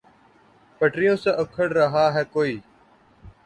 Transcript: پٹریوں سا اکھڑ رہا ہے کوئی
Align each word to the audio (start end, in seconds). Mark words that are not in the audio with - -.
پٹریوں 0.81 1.15
سا 1.23 1.31
اکھڑ 1.41 1.67
رہا 1.73 2.05
ہے 2.13 2.23
کوئی 2.33 2.53